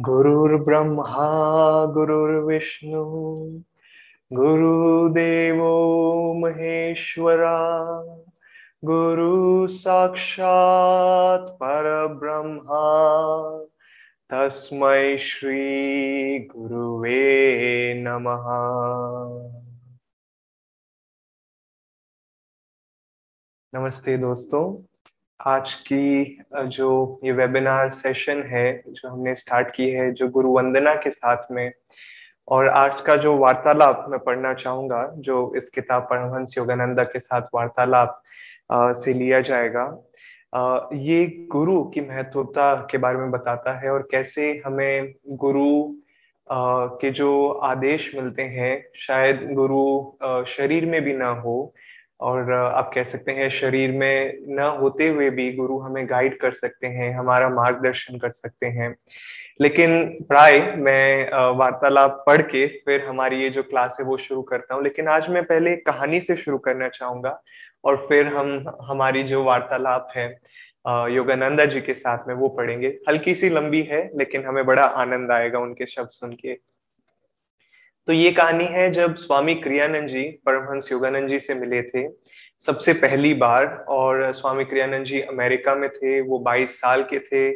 गुरुर्ब्रह्मा 0.00 1.06
गुरुर्विष्णु 1.86 3.04
गुरुदेवो 4.32 5.74
महेश्वरा 6.34 7.58
गुरु 8.84 9.66
साक्षात् 9.66 11.50
परब्रह्मा 11.50 12.84
तस्मै 14.30 15.18
श्री 15.18 16.38
गुरुवे 16.38 17.94
नमः। 17.94 18.44
नमस्ते 23.74 24.16
दोस्तों। 24.16 24.91
आज 25.46 25.72
की 25.74 26.38
जो 26.54 27.20
ये 27.24 27.32
वेबिनार 27.32 27.88
सेशन 27.90 28.42
है, 28.42 28.82
जो 28.88 29.08
हमने 29.08 29.34
स्टार्ट 29.34 29.68
की 29.76 29.88
है, 29.90 30.12
जो 30.12 30.28
गुरु 30.28 30.50
वंदना 30.52 30.94
के 30.94 31.10
साथ 31.10 31.50
में, 31.50 31.70
और 32.48 32.68
आज 32.68 33.00
का 33.00 33.16
जो 33.16 33.36
वार्तालाप 33.38 34.04
मैं 34.08 34.20
पढ़ना 34.20 34.52
चाहूँगा, 34.54 35.02
जो 35.16 35.54
इस 35.56 35.68
किताब 35.68 36.02
परमहंस 36.02 36.54
योगानंदा 36.58 37.04
के 37.04 37.20
साथ 37.20 37.42
वार्तालाप 37.54 38.22
से 38.72 39.14
लिया 39.14 39.40
जाएगा 39.40 39.86
ये 40.94 41.26
गुरु 41.52 41.82
की 41.84 42.00
महत्वता 42.00 42.74
के 42.90 42.98
बारे 42.98 43.18
में 43.18 43.30
बताता 43.30 43.78
है 43.80 43.90
और 43.90 44.08
कैसे 44.10 44.50
हमें 44.66 45.12
गुरु 45.28 45.94
के 47.00 47.10
जो 47.10 47.48
आदेश 47.64 48.10
मिलते 48.14 48.42
हैं, 48.42 48.84
शायद 48.96 49.48
गुरु 49.52 50.44
शरीर 50.46 50.86
में 50.86 51.00
भी 51.02 51.14
ना 51.16 51.28
हो 51.28 51.72
और 52.22 52.52
आप 52.52 52.90
कह 52.94 53.02
सकते 53.04 53.32
हैं 53.32 53.48
शरीर 53.50 53.92
में 53.92 54.38
न 54.48 54.68
होते 54.80 55.08
हुए 55.08 55.28
भी 55.30 55.52
गुरु 55.52 55.78
हमें 55.78 56.08
गाइड 56.10 56.38
कर 56.40 56.52
सकते 56.52 56.86
हैं, 56.86 57.12
हमारा 57.14 57.48
मार्गदर्शन 57.50 58.18
कर 58.18 58.30
सकते 58.30 58.66
हैं। 58.68 58.94
लेकिन 59.60 60.04
प्राय 60.28 60.60
मैं 60.78 61.54
वार्तालाप 61.56 62.22
पढ़ 62.26 62.42
के 62.42 62.66
फिर 62.86 63.04
हमारी 63.06 63.42
ये 63.42 63.50
जो 63.50 63.62
क्लास 63.62 63.96
है 64.00 64.06
वो 64.06 64.16
शुरू 64.18 64.42
करता 64.42 64.74
हूँ। 64.74 64.82
लेकिन 64.84 65.08
आज 65.08 65.28
मैं 65.30 65.44
पहले 65.44 65.76
कहानी 65.78 66.20
से 66.20 66.36
शुरू 66.36 66.58
करना 66.58 66.88
चाहूँगा 66.88 67.40
और 67.84 67.96
फिर 68.08 68.26
हम, 68.26 68.64
हमारी 68.82 69.22
जो 69.22 69.42
वार्तालाप 69.44 70.08
है 70.16 70.26
योगानंदा 71.10 71.64
जी 71.64 71.80
के 71.80 71.94
साथ 71.94 72.28
में 72.28 72.34
वो 72.34 72.48
पढ़ेंगे। 72.48 72.88
हल्की 73.08 73.34
सी 73.34 73.48
लंबी 73.50 73.82
है, 73.82 74.00
लेकिन 74.16 74.44
हमें 74.44 74.64
बड़ा 74.66 74.84
आनंद 74.84 75.30
आएगा 75.32 75.58
उनके 75.58 75.86
शब्द 75.86 76.10
सुन 76.12 76.32
के। 76.32 76.56
तो 78.06 78.12
ये 78.12 78.30
कहानी 78.32 78.64
है 78.64 78.90
जब 78.90 79.14
स्वामी 79.14 79.54
क्रियानंद 79.54 80.08
जी, 80.08 80.22
परमहंस 80.22 80.92
योगानंद 80.92 81.28
जी 81.28 81.40
से 81.40 81.54
मिले 81.54 81.82
थे। 81.82 82.08
सबसे 82.58 82.92
पहली 82.92 83.34
बार, 83.34 83.84
और 83.88 84.32
स्वामी 84.32 84.64
क्रियानंद 84.64 85.04
जी 85.04 85.20
अमेरिका 85.20 85.74
में 85.74 85.90
थे, 85.90 86.20
वो 86.20 86.38
22 86.38 86.80
साल 86.80 87.02
के 87.02 87.18
थे। 87.18 87.50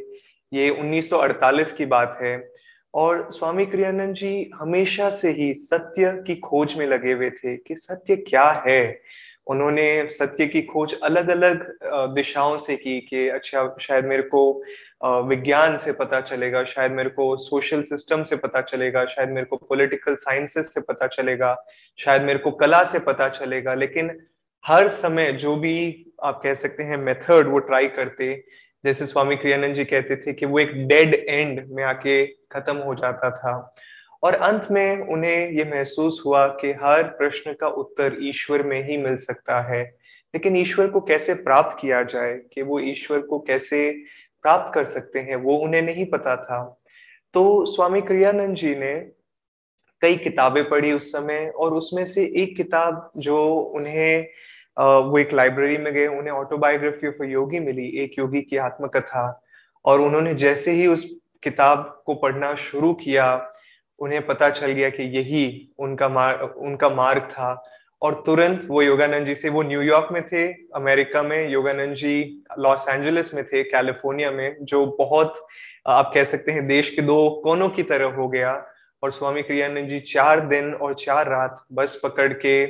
ये 0.53 0.71
1948 0.71 1.73
की 1.73 1.87
बात 1.87 2.19
है। 2.23 2.51
और 2.95 3.29
स्वामी 3.33 3.67
क्रियानंद 3.67 4.15
जी 4.15 4.51
हमेशा 4.55 5.11
से 5.11 5.31
ही 5.31 5.55
सत्य 5.55 6.25
की 6.27 6.37
खोज 6.37 6.75
में 6.75 6.87
लगे 6.87 7.13
हुए 7.13 7.31
थे 7.31 7.57
कि 7.57 7.75
सत्य 7.77 8.17
क्या 8.17 8.65
है। 8.67 9.01
उन्होंने 9.47 10.09
सत्य 10.11 10.47
की 10.47 10.63
खोज 10.63 11.01
अलग 11.03 11.29
अलग 11.29 11.79
दिशाओं 12.15 12.59
से 12.59 12.77
की 12.77 13.01
कि 13.01 13.29
अच्छा 13.29 13.77
शायद 13.81 14.05
मेरे 14.05 14.23
को 14.23 14.63
विज्ञान 15.05 15.77
से 15.77 15.93
पता 15.93 16.21
चलेगा, 16.21 16.65
शायद 16.65 16.93
मेरे 16.93 17.11
को 17.11 17.37
सोशल 17.37 17.83
सिस्टम 17.83 18.23
से 18.23 18.37
पता 18.37 18.61
चलेगा, 18.61 19.05
शायद 19.05 19.29
मेरे 19.29 19.47
को 19.47 19.57
पॉलिटिकल 19.57 20.15
साइंसेस 20.15 20.75
से 20.75 20.81
पता 20.81 21.07
चलेगा, 21.07 21.65
शायद 21.99 22.23
मेरे 22.23 22.39
को 22.39 22.51
कला 22.51 22.85
से 22.85 22.99
पता 22.99 23.29
चलेगा, 23.29 23.75
लेकिन 23.75 24.21
हर 24.67 24.89
समय 24.89 25.33
जो 25.33 25.57
भी 25.57 26.07
आप 26.23 26.41
कह 26.45 26.55
सकते 26.55 26.83
हैं 26.83 26.97
मेथड 26.97 27.47
वो 27.47 27.59
ट्राई 27.59 27.89
करते, 27.89 28.45
जैसे 28.85 29.07
स्वामी 29.07 29.37
क्रियानंद 29.37 29.75
जी 29.75 29.85
कहते 29.85 30.17
थे 30.17 30.33
कि 30.33 30.47
वो 30.47 30.59
एक 30.59 30.89
डेड 30.89 31.15
एंड 31.15 31.67
में 31.71 31.85
आके 31.85 32.27
खत्म 32.27 32.77
हो 32.77 32.95
जाता 32.95 33.31
था। 33.31 33.75
और 34.23 34.35
अंत 34.35 34.67
में 34.71 35.09
उन्हें 35.09 35.51
ये 35.51 35.65
महसूस 35.65 36.23
हुआ 36.27 36.47
कि 36.47 36.73
हर 36.73 37.03
प्रश्न 37.03 37.53
का 37.53 37.69
उत्तर 37.69 38.17
ईश्वर 38.21 38.63
में 38.63 38.89
ही 38.89 38.97
मिल 38.97 39.17
सकता 39.17 39.61
है। 39.61 39.83
लेकिन 40.35 40.57
ईश्वर 40.57 40.87
को 40.87 41.01
कैसे 41.01 41.35
प्राप्त 41.35 41.79
किया 41.81 42.03
जाए, 42.03 42.41
कि 42.55 42.63
वो 42.63 42.81
ईश्वर 42.81 43.19
को 43.19 43.39
कैसे 43.39 44.03
प्राप्त 44.43 44.75
कर 44.75 44.85
सकते 44.85 45.19
हैं, 45.19 45.37
वो 45.37 45.57
उन्हें 45.57 45.83
नहीं 45.83 46.07
पता 46.07 46.37
था। 46.37 46.63
तो 47.35 47.65
स्वामी 47.67 48.01
क्रियानंद 48.01 48.57
जी 48.57 48.75
ने 48.75 48.95
कई 50.03 50.17
किताबें 50.17 50.69
पढ़ी 50.69 50.93
उस 50.93 51.13
समय, 51.13 51.47
और 51.49 51.75
उसमें 51.75 52.05
से 52.05 52.25
एक 52.43 52.57
किताब 52.57 53.11
जो 53.17 53.47
उन्हें 53.55 54.29
वो 54.79 55.19
एक 55.19 55.33
लाइब्रेरी 55.33 55.77
में 55.79 55.93
गए, 55.95 56.07
उन्हें 56.07 56.33
ऑटोबायोग्राफी 56.33 57.09
ऑफ़ 57.09 57.23
योगी 57.25 57.61
मिली, 57.61 57.89
एक 57.99 58.19
योगी 58.19 58.41
की 58.41 58.57
आत्मकथा। 58.57 59.43
और 59.85 60.01
उन्होंने 60.01 60.35
जैसे 60.35 60.71
ही 60.71 60.87
उस 60.87 61.05
किताब 61.43 62.03
को 62.07 62.15
पढ़ना 62.15 62.55
शुरू 62.55 62.93
किया, 62.95 63.53
उन्हें 63.99 64.27
पता 64.27 64.51
चल 64.51 64.73
गया 64.73 64.91
कि 64.91 65.03
यही 65.17 65.73
उनका 65.79 66.09
मार्ग 66.09 66.57
उनका 66.59 66.89
मार्ग 66.91 67.23
था। 67.23 67.53
और 68.03 68.23
तुरंत 68.27 68.67
वो 68.69 68.83
योगानंद 68.83 69.27
जी 69.27 69.35
से 69.35 69.49
वो 69.49 69.63
न्यूयॉर्क 69.63 70.09
में 70.13 70.27
थे 70.27 70.53
अमेरिका 70.53 71.23
में 71.23 71.49
योगानंद 71.49 71.95
जी 71.95 72.43
लॉस 72.59 72.87
एंजलिस 72.89 73.35
में 73.35 73.45
थे 73.47 73.63
कैलिफ़ोर्निया 73.63 74.31
में 74.31 74.57
जो 74.63 74.87
बहुत 74.87 75.47
आप 75.87 76.11
कह 76.15 76.25
सकते 76.25 76.53
हैं 76.53 76.67
देश 76.67 76.91
के 76.91 77.03
दो 77.03 77.31
कोनों 77.45 77.69
की 77.69 77.83
तरह 77.83 78.07
हो 78.07 78.29
गया। 78.29 78.67
और 79.03 79.11
स्वामी 79.13 79.43
क्रियानंद 79.43 79.89
जी 79.89 80.01
चार 80.01 80.41
दिन 80.41 80.75
और 80.75 80.95
चार 80.95 81.29
रात 81.29 81.65
बस 81.73 82.01
पकड़ 82.05 82.33
के 82.33 82.67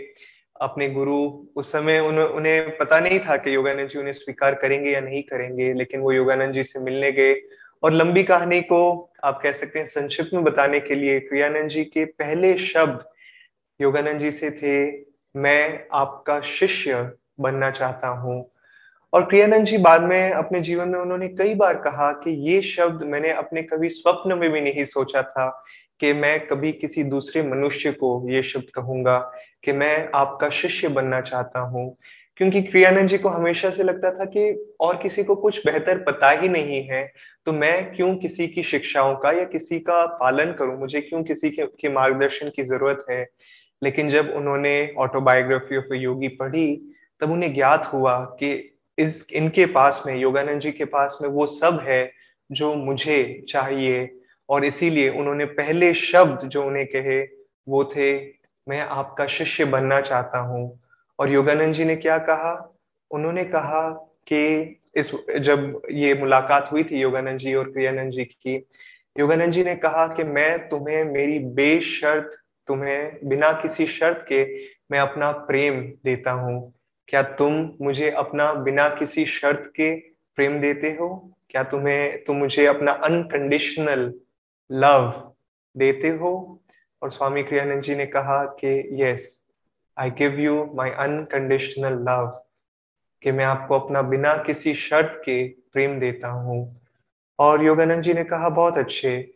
अपने 0.60 0.88
गुरु 0.90 1.46
उस 1.56 1.72
समय 1.72 1.98
उन, 1.98 2.18
उन्हें 2.18 2.76
पता 2.76 3.00
नहीं 3.00 3.18
था 3.18 3.36
कि 3.36 3.54
योगानंद 3.54 3.88
जी 3.88 3.98
उन्हें 3.98 4.12
स्वीकार 4.12 4.54
करेंगे 4.54 4.90
या 4.90 5.00
नहीं 5.00 5.22
करेंगे 5.22 5.72
लेकिन 5.72 6.00
वो 6.00 6.12
योगानंद 6.12 6.54
जी 6.54 6.62
से 6.62 6.80
मिलने 6.80 7.12
गए। 7.12 7.34
और 7.82 7.92
लंबी 7.92 8.22
कहानी 8.22 8.60
को 8.60 9.10
आप 9.24 9.40
कह 9.42 9.52
सकते 9.52 9.78
हैं 9.78 9.86
संक्षिप्त 9.86 10.34
में 10.34 10.44
बताने 10.44 10.80
के 10.80 10.94
लिए 10.94 11.20
क्रियानंद 11.20 11.68
जी 11.68 11.84
के 11.84 12.04
पहले 12.04 12.58
शब्द 12.58 13.04
योगानंद 13.80 14.20
जी 14.20 14.30
से 14.30 14.50
थे 14.50 15.05
मैं 15.36 15.86
आपका 15.92 16.40
शिष्य 16.40 17.10
बनना 17.40 17.70
चाहता 17.70 18.08
हूँ। 18.08 18.44
और 19.12 19.24
क्रियानंद 19.24 19.66
जी 19.66 19.78
बाद 19.78 20.02
में 20.02 20.30
अपने 20.30 20.60
जीवन 20.60 20.88
में 20.88 20.98
उन्होंने 21.00 21.28
कई 21.28 21.54
बार 21.54 21.74
कहा 21.74 22.10
कि 22.12 22.30
ये 22.50 22.60
शब्द 22.62 23.02
मैंने 23.02 23.30
अपने 23.32 23.62
कभी 23.62 23.88
स्वप्न 23.88 24.38
में 24.38 24.50
भी 24.50 24.60
नहीं 24.60 24.84
सोचा 24.84 25.22
था 25.22 25.48
कि 26.00 26.12
मैं 26.12 26.38
कभी 26.46 26.72
किसी 26.72 27.04
दूसरे 27.04 27.42
मनुष्य 27.42 27.92
को 27.92 28.28
ये 28.30 28.42
शब्द 28.42 28.70
कहूँगा 28.74 29.18
कि 29.64 29.72
मैं 29.72 30.08
आपका 30.14 30.50
शिष्य 30.50 30.88
बनना 30.88 31.20
चाहता 31.20 31.60
हूँ। 31.60 31.96
क्योंकि 32.36 32.62
क्रियानंद 32.62 33.08
जी 33.08 33.18
को 33.18 33.28
हमेशा 33.28 33.70
से 33.70 33.82
लगता 33.82 34.10
था 34.10 34.24
कि 34.24 34.72
और 34.80 34.96
किसी 34.96 35.24
को 35.24 35.34
कुछ 35.34 35.60
बेहतर 35.66 35.98
पता 35.98 36.30
ही 36.30 36.48
नहीं 36.48 36.82
है 36.82 37.04
तो 37.46 37.52
मैं 37.52 37.94
क्यों 37.94 38.14
किसी 38.16 38.48
की 38.48 38.62
शिक्षाओं 38.62 39.14
का 39.16 39.32
या 39.32 39.44
किसी 39.44 39.78
का 39.80 40.04
पालन 40.06 40.52
करूँ? 40.52 40.78
मुझे 40.78 41.00
क्यों 41.00 41.22
किसी 41.22 41.50
के, 41.50 41.66
के 41.66 41.88
मार्गदर्शन 41.88 42.50
की 42.56 42.62
ज़रूरत 42.62 43.04
है? 43.10 43.26
लेकिन 43.82 44.10
जब 44.10 44.32
उन्होंने 44.36 44.94
ऑटोबायोग्राफी 44.98 45.76
ऑफ़ 45.76 45.94
योगी 45.94 46.28
पढ़ी, 46.28 46.94
तब 47.20 47.30
उन्हें 47.30 47.54
ज्ञात 47.54 47.90
हुआ 47.92 48.24
कि 48.24 48.78
इस, 48.98 49.32
इनके 49.32 49.66
पास 49.66 50.02
में, 50.06 50.16
योगानंद 50.16 50.60
जी 50.60 50.72
के 50.72 50.84
पास 50.84 51.18
में 51.22 51.28
वो 51.28 51.46
सब 51.46 51.80
है 51.82 52.12
जो 52.52 52.74
मुझे 52.74 53.44
चाहिए। 53.48 54.18
और 54.48 54.64
इसीलिए 54.64 55.08
उन्होंने 55.10 55.44
पहले 55.44 55.94
शब्द 55.94 56.48
जो 56.48 56.64
उन्हें 56.64 56.86
कहे, 56.86 57.22
वो 57.68 57.84
थे, 57.84 58.18
मैं 58.68 58.80
आपका 58.80 59.26
शिष्य 59.26 59.64
बनना 59.64 60.00
चाहता 60.00 60.38
हूँ। 60.38 60.80
और 61.18 61.32
योगानंद 61.32 61.74
जी 61.74 61.84
ने 61.84 61.96
क्या 61.96 62.18
कहा? 62.18 62.76
उन्होंने 63.10 63.44
कहा 63.44 63.90
कि 64.32 64.76
इस, 64.96 65.12
जब 65.38 65.82
ये 65.90 66.14
मुलाकात 66.14 66.72
हुई 66.72 66.84
थी 66.84 67.00
योगानंद 67.00 67.38
जी 67.38 67.54
और 67.54 67.72
क्रियानंद 67.72 68.12
जी 68.12 68.24
की, 68.24 68.66
योगानंद 69.18 69.52
जी 69.52 69.64
ने 69.64 69.76
कहा 69.76 70.06
कि 70.06 70.24
मैं 70.24 70.68
तुम्हें 70.68 71.04
मेरी 71.04 71.38
बेशर्त 71.38 72.45
तुम्हें 72.68 73.28
बिना 73.28 73.52
किसी 73.52 73.86
शर्त 73.86 74.26
के 74.28 74.44
मैं 74.90 74.98
अपना 74.98 75.30
प्रेम 75.30 75.80
देता 75.82 76.30
हूँ। 76.30 76.72
क्या 77.08 77.22
तुम 77.22 77.70
मुझे 77.82 78.10
अपना 78.10 78.52
बिना 78.52 78.88
किसी 78.88 79.24
शर्त 79.24 79.72
के 79.76 79.96
प्रेम 80.36 80.60
देते 80.60 80.90
हो? 80.90 81.32
क्या 81.50 81.62
तुम्हें, 81.62 82.24
तुम 82.24 82.36
मुझे 82.36 82.66
अपना 82.66 82.92
अनकंडीशनल 82.92 84.14
लव 84.72 85.34
देते 85.76 86.08
हो? 86.08 86.62
और 87.02 87.10
स्वामी 87.10 87.42
क्रियानंद 87.42 87.82
जी 87.82 87.94
ने 87.94 88.06
कहा 88.06 88.44
कि 88.44 88.88
yes 88.92 89.48
I 89.98 90.10
give 90.10 90.40
you 90.40 90.72
my 90.74 90.90
unconditional 90.90 91.92
love 91.92 92.42
कि 93.22 93.32
मैं 93.32 93.44
आपको 93.44 93.78
अपना 93.78 94.02
बिना 94.02 94.36
किसी 94.36 94.74
शर्त 94.74 95.22
के 95.24 95.48
प्रेम 95.48 96.00
देता 96.00 96.28
हूँ। 96.28 96.80
और 97.38 97.64
योगानंद 97.64 98.02
जी 98.02 98.14
ने 98.14 98.24
कहा, 98.24 98.48
बहुत 98.48 98.78
अच्छे। 98.78 99.32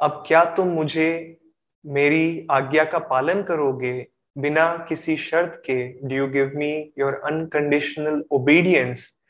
अब 0.00 0.24
क्या 0.26 0.44
तुम 0.44 0.68
मुझे 0.68 1.36
मेरी 1.86 2.46
आज्ञा 2.50 2.84
का 2.84 2.98
पालन 2.98 3.42
करोगे 3.42 4.06
बिना 4.38 4.86
किसी 4.88 5.16
शर्त 5.16 5.62
के 5.66 5.86
do 6.04 6.16
you 6.16 6.26
give 6.26 6.52
me 6.54 6.92
your 6.98 7.20
unconditional 7.24 8.24
obedience 8.30 9.20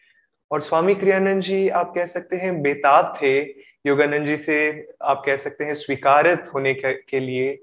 और 0.51 0.61
स्वामी 0.61 0.95
क्रियानंद 0.95 1.43
जी 1.43 1.69
आप 1.69 1.93
कह 1.95 2.07
सकते 2.07 2.37
हैं 2.37 2.63
बेताब 2.63 3.15
थे। 3.23 3.39
योगानंद 3.87 4.27
जी 4.27 4.37
से 4.37 4.89
आप 5.03 5.23
कह 5.27 5.37
सकते 5.37 5.65
हैं 5.65 5.75
स्वीकारित 5.75 6.43
होने 6.55 6.75
के, 6.75 7.21
लिए। 7.21 7.59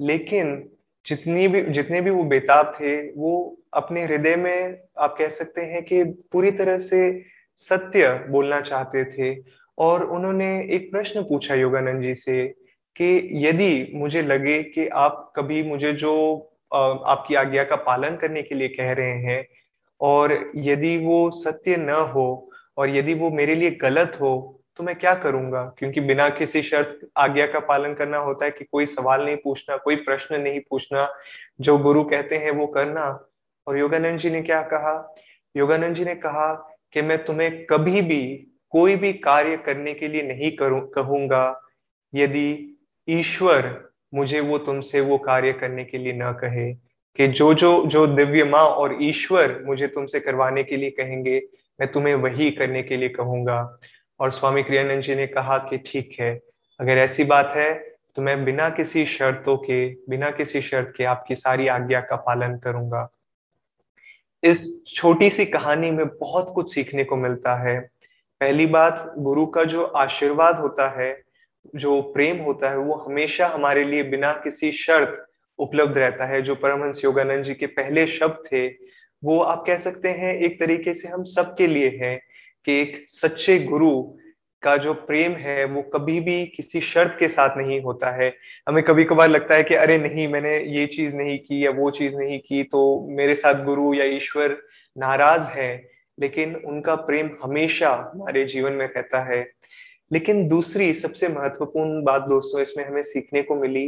लेकिन 0.00 0.68
जितनी 1.06 1.48
भी 1.48 1.62
जितने 1.62 2.00
भी 2.00 2.10
वो 2.10 2.24
बेताब 2.24 2.72
थे 2.80 2.96
वो 3.12 3.58
अपने 3.74 4.04
हृदय 4.04 4.36
में 4.36 4.78
आप 4.98 5.16
कह 5.18 5.28
सकते 5.28 5.62
हैं 5.62 5.82
कि 5.82 6.02
पूरी 6.04 6.50
तरह 6.50 6.78
से 6.78 7.24
सत्य 7.56 8.12
बोलना 8.30 8.60
चाहते 8.60 9.04
थे। 9.04 9.44
और 9.78 10.04
उन्होंने 10.04 10.68
एक 10.70 10.90
प्रश्न 10.92 11.22
पूछा 11.22 11.54
योगानंद 11.54 12.02
जी 12.02 12.14
से 12.14 12.54
कि 12.96 13.30
यदि 13.32 13.92
मुझे 13.94 14.22
लगे 14.22 14.62
कि 14.62 14.88
आप 14.88 15.32
कभी 15.36 15.62
मुझे 15.62 15.92
जो 15.92 16.12
आपकी 16.74 17.34
आज्ञा 17.34 17.64
का 17.64 17.76
पालन 17.76 18.16
करने 18.16 18.42
के 18.42 18.54
लिए 18.54 18.68
कह 18.68 18.92
रहे 18.92 19.18
हैं 19.22 19.46
और 20.00 20.50
यदि 20.56 20.96
वो 20.96 21.30
सत्य 21.30 21.76
न 21.76 21.90
हो 21.90 22.50
और 22.76 22.90
यदि 22.90 23.14
वो 23.14 23.30
मेरे 23.30 23.54
लिए 23.54 23.70
गलत 23.70 24.18
हो 24.20 24.60
तो 24.76 24.84
मैं 24.84 24.94
क्या 24.96 25.14
करूँगा? 25.14 25.74
क्योंकि 25.78 26.00
बिना 26.00 26.28
किसी 26.28 26.62
शर्त 26.62 27.08
आज्ञा 27.16 27.46
का 27.46 27.58
पालन 27.60 27.94
करना 27.94 28.18
होता 28.18 28.44
है 28.44 28.50
कि 28.50 28.64
कोई 28.64 28.86
सवाल 28.86 29.24
नहीं 29.24 29.36
पूछना, 29.36 29.76
कोई 29.76 29.96
प्रश्न 29.96 30.40
नहीं 30.40 30.60
पूछना। 30.70 31.08
जो 31.60 31.78
गुरु 31.78 32.04
कहते 32.04 32.36
हैं 32.36 32.50
वो 32.50 32.66
करना। 32.66 33.28
और 33.66 33.78
योगानंद 33.78 34.18
जी 34.18 34.30
ने 34.30 34.42
क्या 34.42 34.62
कहा? 34.62 35.14
योगानंद 35.56 35.96
जी 35.96 36.04
ने 36.04 36.14
कहा 36.14 36.52
कि 36.92 37.02
मैं 37.02 37.24
तुम्हें 37.24 37.66
कभी 37.66 38.02
भी 38.02 38.46
कोई 38.70 38.96
भी 38.96 39.12
कार्य 39.12 39.56
करने 39.56 39.94
के 39.94 40.08
लिए 40.08 40.22
नहीं 40.22 40.56
करूँ, 40.56 40.80
कहूँगा। 40.90 41.60
यदि 42.14 42.73
ईश्वर 43.08 43.68
मुझे 44.14 44.40
वो 44.40 44.58
तुमसे 44.58 45.00
वो 45.00 45.18
कार्य 45.18 45.52
करने 45.52 45.84
के 45.84 45.98
लिए 45.98 46.12
न 46.12 46.32
कहे 46.32 46.72
कि 47.18 47.26
जो 47.28 47.52
जो 47.54 47.86
जो 47.86 48.06
दिव्य 48.06 48.44
माँ 48.44 48.62
और 48.62 48.96
ईश्वर 49.02 49.62
मुझे 49.66 49.86
तुमसे 49.86 50.20
करवाने 50.20 50.62
के 50.64 50.76
लिए 50.76 50.90
कहेंगे, 50.90 51.42
मैं 51.80 51.90
तुम्हें 51.92 52.14
वही 52.14 52.50
करने 52.50 52.82
के 52.82 52.96
लिए 52.96 53.08
कहूँगा। 53.08 53.78
और 54.20 54.30
स्वामी 54.30 54.62
क्रियानंद 54.62 55.02
जी 55.02 55.14
ने 55.14 55.26
कहा 55.26 55.58
कि 55.58 55.78
ठीक 55.86 56.16
है, 56.20 56.40
अगर 56.80 56.98
ऐसी 56.98 57.24
बात 57.24 57.52
है 57.56 57.72
तो 58.16 58.22
मैं 58.22 58.44
बिना 58.44 58.68
किसी 58.70 59.04
शर्तों 59.06 59.56
के, 59.56 59.88
बिना 60.08 60.30
किसी 60.30 60.60
शर्त 60.62 60.92
के 60.96 61.04
आपकी 61.04 61.34
सारी 61.34 61.66
आज्ञा 61.68 62.00
का 62.00 62.16
पालन 62.16 62.56
करूँगा। 62.58 63.08
इस 64.42 64.84
छोटी 64.86 65.30
सी 65.30 65.46
कहानी 65.46 65.90
में 65.90 66.06
बहुत 66.08 66.52
कुछ 66.54 66.74
सीखने 66.74 67.04
को 67.04 67.16
मिलता 67.16 67.54
है। 67.56 67.78
पहली 68.40 68.66
बात, 68.66 69.14
गुरु 69.18 69.46
का 69.46 69.64
जो 69.64 69.84
आशीर्वाद 69.84 70.58
होता 70.58 70.88
है 71.00 71.12
जो 71.76 72.02
प्रेम 72.02 72.36
होता 72.36 72.70
है, 72.70 72.78
वो 72.78 72.94
हमेशा 72.94 73.46
हमारे 73.46 73.84
लिए 73.84 74.02
बिना 74.02 74.32
किसी 74.32 74.72
शर्त 74.72 75.26
उपलब्ध 75.58 75.98
रहता 75.98 76.24
है। 76.24 76.42
जो 76.42 76.54
परमहंस 76.54 77.04
योगानंद 77.04 77.44
जी 77.44 77.54
के 77.54 77.66
पहले 77.66 78.06
शब्द 78.06 78.42
थे, 78.52 78.68
वो 79.24 79.40
आप 79.40 79.64
कह 79.66 79.76
सकते 79.76 80.08
हैं, 80.08 80.34
एक 80.34 80.60
तरीके 80.60 80.94
से 80.94 81.08
हम 81.08 81.24
सबके 81.24 81.66
लिए 81.66 81.98
है 82.02 82.20
कि 82.64 82.82
एक 82.82 83.04
सच्चे 83.08 83.58
गुरु 83.58 84.02
का 84.62 84.76
जो 84.76 84.94
प्रेम 84.94 85.32
है, 85.32 85.64
वो 85.64 85.82
कभी 85.82 86.20
भी 86.20 86.46
किसी 86.46 86.80
शर्त 86.80 87.16
के 87.18 87.28
साथ 87.28 87.56
नहीं 87.56 87.80
होता 87.80 88.10
है। 88.10 88.36
हमें 88.68 88.84
कभी 88.84 89.04
कभार 89.04 89.28
लगता 89.28 89.54
है 89.54 89.62
कि, 89.64 89.74
अरे 89.74 89.98
नहीं, 89.98 90.28
मैंने 90.28 90.60
ये 90.60 90.86
चीज़ 90.86 91.16
नहीं 91.16 91.38
की 91.38 91.66
या 91.66 91.70
वो 91.70 91.90
चीज़ 91.90 92.16
नहीं 92.16 92.38
की 92.38 92.62
तो 92.62 93.06
मेरे 93.10 93.34
साथ 93.34 93.64
गुरु 93.64 93.94
या 93.94 94.04
ईश्वर 94.04 94.62
नाराज़ 94.98 95.48
है। 95.48 95.88
लेकिन 96.20 96.54
उनका 96.54 96.94
प्रेम 96.94 97.30
हमेशा 97.42 98.12
हमारे 98.14 98.44
जीवन 98.44 98.72
में 98.72 98.86
रहता 98.86 99.20
है। 99.20 99.52
लेकिन 100.14 100.48
दूसरी 100.48 100.94
सबसे 100.94 101.28
महत्वपूर्ण 101.28 102.02
बात 102.02 102.22
दोस्तों 102.22 102.62
इसमें 102.62 102.84
हमें 102.86 103.02
सीखने 103.02 103.42
को 103.42 103.54
मिली 103.54 103.86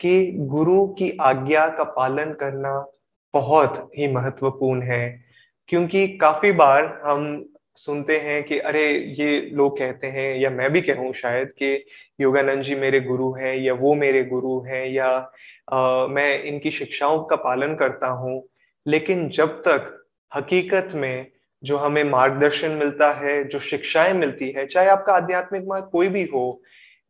कि 0.00 0.32
गुरु 0.32 0.86
की 0.86 1.18
आज्ञा 1.20 1.66
का 1.68 1.84
पालन 1.84 2.32
करना 2.32 2.92
बहुत 3.34 3.90
ही 3.98 4.12
महत्वपूर्ण 4.12 4.82
है। 4.82 5.24
क्योंकि 5.68 6.08
काफ़ी 6.08 6.52
बार 6.52 7.02
हम 7.04 7.48
सुनते 7.76 8.18
हैं 8.18 8.44
कि 8.44 8.58
अरे 8.58 9.14
ये 9.18 9.40
लोग 9.52 9.78
कहते 9.78 10.06
हैं 10.06 10.38
या 10.38 10.50
मैं 10.50 10.72
भी 10.72 10.80
कहूँ 10.80 11.12
शायद 11.12 11.48
कि 11.48 11.84
योगानंद 12.20 12.62
जी 12.62 12.74
मेरे 12.74 13.00
गुरु 13.00 13.32
हैं 13.32 13.56
या 13.56 13.74
वो 13.74 13.94
मेरे 13.94 14.24
गुरु 14.24 14.60
हैं 14.60 14.86
या 14.86 15.32
आ, 15.72 16.06
मैं 16.06 16.42
इनकी 16.42 16.70
शिक्षाओं 16.70 17.24
का 17.24 17.36
पालन 17.36 17.74
करता 17.74 18.08
हूँ। 18.08 18.42
लेकिन 18.86 19.28
जब 19.28 19.48
तक 19.48 20.06
हकीकत 20.34 20.88
में 20.94 21.26
जो 21.62 21.76
हमें 21.76 22.02
मार्गदर्शन 22.04 22.70
मिलता 22.70 23.10
है, 23.14 23.42
जो 23.44 23.58
शिक्षाएँ 23.60 24.12
मिलती 24.12 24.50
है, 24.50 24.66
चाहे 24.66 24.88
आपका 24.88 25.12
आध्यात्मिक 25.14 25.64
मार्ग 25.68 25.88
कोई 25.92 26.08
भी 26.08 26.24
हो, 26.24 26.62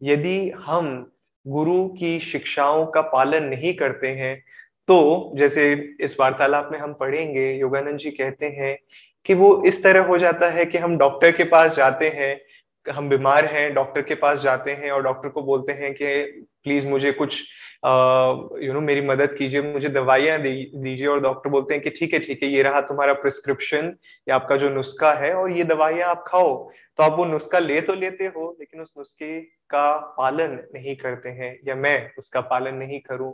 यदि 0.02 0.50
हम 0.66 1.12
गुरु 1.46 1.86
की 1.90 2.18
शिक्षाओं 2.20 2.86
का 2.86 3.00
पालन 3.08 3.44
नहीं 3.44 3.74
करते 3.74 4.08
हैं 4.08 4.36
तो 4.88 5.32
जैसे 5.36 5.72
इस 6.00 6.16
वार्तालाप 6.20 6.68
में 6.72 6.78
हम 6.78 6.92
पढ़ेंगे, 6.94 7.52
योगानंद 7.52 7.98
जी 7.98 8.10
कहते 8.10 8.46
हैं 8.48 8.76
कि 9.26 9.34
वो 9.34 9.62
इस 9.66 9.82
तरह 9.84 10.04
हो 10.04 10.18
जाता 10.18 10.50
है 10.50 10.64
कि 10.66 10.78
हम 10.78 10.96
डॉक्टर 10.98 11.30
के 11.32 11.44
पास 11.44 11.74
जाते 11.76 12.08
हैं, 12.08 12.40
हम 12.86 13.08
बीमार 13.08 13.44
हैं, 13.46 13.72
डॉक्टर 13.74 14.02
के 14.02 14.14
पास 14.14 14.40
जाते 14.40 14.70
हैं 14.72 14.90
और 14.90 15.02
डॉक्टर 15.02 15.28
को 15.28 15.42
बोलते 15.42 15.72
हैं 15.72 15.92
कि, 15.94 16.22
प्लीज़ 16.64 16.86
मुझे 16.88 17.12
कुछ 17.12 17.42
यू 17.84 18.72
नो 18.72 18.80
मेरी 18.80 19.00
मदद 19.00 19.34
कीजिए, 19.38 19.60
मुझे 19.62 19.88
दवाइयाँ 19.88 20.38
दीजिए 20.40 21.06
और 21.06 21.20
डॉक्टर 21.22 21.50
बोलते 21.50 21.74
हैं 21.74 21.82
कि 21.82 21.90
ठीक 21.90 22.12
है 22.14 22.18
ठीक 22.20 22.42
है, 22.42 22.48
ये 22.48 22.62
रहा 22.62 22.80
तुम्हारा 22.82 23.12
प्रिस्क्रिप्शन 23.14 23.92
या 24.28 24.34
आपका 24.34 24.56
जो 24.56 24.70
नुस्खा 24.70 25.12
है 25.14 25.32
और 25.34 25.52
ये 25.52 25.64
दवाइयाँ 25.64 26.08
आप 26.10 26.24
खाओ। 26.28 26.54
तो 26.98 27.02
आप 27.02 27.18
वो 27.18 27.24
नुस्खा 27.24 27.58
ले 27.58 27.80
तो 27.80 27.94
लेते 27.94 28.24
हो, 28.26 28.56
लेकिन 28.60 28.80
उस 28.80 28.92
नुस्खे 28.98 29.40
का 29.70 29.96
पालन 30.18 30.58
नहीं 30.74 30.96
करते 30.96 31.28
हैं 31.30 31.56
या 31.68 31.74
मैं 31.74 32.10
उसका 32.18 32.40
पालन 32.42 32.74
नहीं 32.74 33.00
करूँ। 33.00 33.32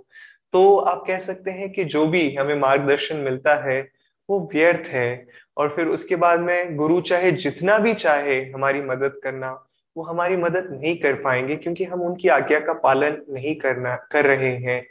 तो 0.55 0.77
आप 0.79 1.05
कह 1.06 1.19
सकते 1.19 1.50
हैं 1.50 1.71
कि 1.73 1.85
जो 1.87 2.06
भी 2.06 2.35
हमें 2.35 2.55
मार्गदर्शन 2.61 3.17
मिलता 3.19 3.55
है, 3.65 3.81
वो 4.29 4.41
व्यर्थ 4.55 4.88
है। 4.88 5.27
और 5.56 5.69
फिर 5.77 5.87
उसके 5.88 6.17
बाद 6.17 6.41
में 6.41 6.77
गुरु 6.77 7.00
चाहे 7.00 7.31
जितना 7.33 7.79
भी 7.79 7.95
चाहे 7.95 8.41
हमारी 8.50 8.81
मदद 8.83 9.21
करना 9.25 9.50
वो 9.97 10.03
हमारी 10.03 10.37
मदद 10.37 10.79
नहीं 10.81 10.97
कर 10.97 11.15
पाएँगे 11.15 11.56
क्योंकि 11.56 11.85
हम 11.85 12.03
उनकी 12.03 12.29
आज्ञा 12.29 12.61
का 12.61 12.73
पालन 12.73 13.17
नहीं 13.31 13.55
करना, 13.55 13.97
कर 13.97 14.25
रहे 14.27 14.56
हैं। 14.56 14.87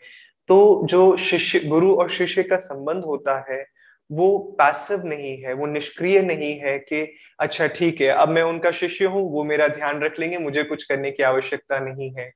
तो 0.47 0.81
जो 0.85 1.17
शिष्य, 1.17 1.59
गुरु 1.59 1.95
और 1.95 2.09
शिष्य 2.09 2.43
का 2.43 2.55
संबंध 2.55 3.03
होता 3.03 3.45
है, 3.49 3.65
वो 4.11 4.37
पैसिव 4.37 5.01
नहीं 5.05 5.41
है, 5.41 5.53
वो 5.53 5.65
निष्क्रिय 5.65 6.21
नहीं 6.21 6.59
है 6.59 6.79
कि 6.79 7.15
अच्छा 7.39 7.67
ठीक 7.67 8.01
है, 8.01 8.07
अब 8.07 8.29
मैं 8.29 8.43
उनका 8.43 8.71
शिष्य 8.71 9.05
हूँ, 9.05 9.31
वो 9.31 9.43
मेरा 9.43 9.67
ध्यान 9.67 10.01
रख 10.01 10.19
लेंगे, 10.19 10.37
मुझे 10.37 10.63
कुछ 10.63 10.83
करने 10.83 11.11
की 11.11 11.23
आवश्यकता 11.23 11.79
नहीं 11.79 12.11
है। 12.11 12.33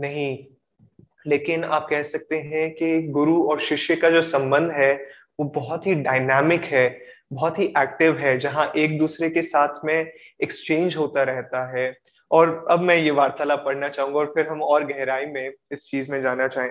नहीं। 0.00 0.46
लेकिन 1.26 1.64
आप 1.64 1.86
कह 1.90 2.02
सकते 2.02 2.36
हैं 2.36 2.74
कि 2.74 3.02
गुरु 3.02 3.42
और 3.42 3.60
शिष्य 3.60 3.96
का 3.96 4.10
जो 4.10 4.22
संबंध 4.22 4.70
है, 4.70 5.06
वो 5.40 5.46
बहुत 5.46 5.86
ही 5.86 5.94
डायनामिक 5.94 6.64
है। 6.64 7.15
बहुत 7.30 7.58
ही 7.58 7.64
एक्टिव 7.78 8.16
है, 8.18 8.38
जहाँ 8.38 8.70
एक 8.76 8.98
दूसरे 8.98 9.30
के 9.30 9.42
साथ 9.42 9.84
में 9.84 10.12
एक्सचेंज 10.42 10.96
होता 10.96 11.22
रहता 11.22 11.64
है। 11.76 11.94
और 12.30 12.66
अब 12.70 12.80
मैं 12.80 12.96
ये 12.96 13.10
वार्तालाप 13.10 13.62
पढ़ना 13.64 13.88
चाहूँगा 13.88 14.18
और 14.18 14.26
फिर 14.26 14.48
हम 14.48 14.62
और 14.62 14.84
गहराई 14.86 15.26
में 15.26 15.52
इस 15.72 15.84
चीज़ 15.84 16.10
में 16.12 16.20
जाना 16.22 16.48
चाहे 16.48 16.70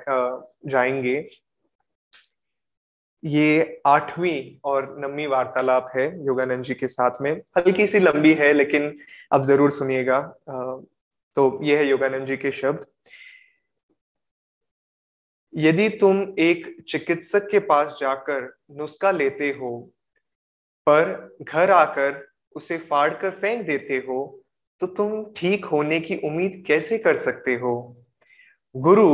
जाएँगे। 0.69 1.27
ये 3.23 3.81
आठवीं 3.87 4.57
और 4.65 4.95
नवी 4.99 5.25
वार्तालाप 5.27 5.91
है 5.95 6.05
योगानंद 6.25 6.63
जी 6.63 6.73
के 6.73 6.87
साथ 6.87 7.21
में। 7.21 7.31
हल्की 7.57 7.87
सी 7.87 7.99
लंबी 7.99 8.33
है, 8.33 8.51
लेकिन 8.53 8.93
अब 9.31 9.43
ज़रूर 9.43 9.71
सुनिएगा। 9.71 10.19
तो 11.35 11.59
ये 11.63 11.77
है 11.77 11.87
योगानंद 11.87 12.27
जी 12.27 12.37
के 12.37 12.51
शब्द। 12.51 12.85
यदि 15.53 15.89
तुम 15.89 16.21
एक 16.39 16.75
चिकित्सक 16.89 17.47
के 17.51 17.59
पास 17.61 17.97
जाकर 18.01 18.53
नुस्खा 18.71 19.11
लेते 19.11 19.49
हो 19.51 19.71
पर 20.89 21.35
घर 21.41 21.71
आकर 21.71 22.27
उसे 22.55 22.77
फाड़ 22.77 23.13
कर 23.13 23.29
फेंक 23.31 23.65
देते 23.67 23.97
हो 23.97 24.41
तो 24.81 24.87
तुम 24.87 25.23
ठीक 25.37 25.65
होने 25.65 25.99
की 25.99 26.15
उम्मीद 26.17 26.63
कैसे 26.67 26.97
कर 26.97 27.17
सकते 27.17 27.55
हो? 27.55 27.95
गुरु 28.75 29.09